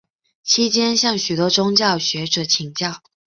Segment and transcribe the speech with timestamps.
[0.41, 3.03] 期间向许多宗教学者请教。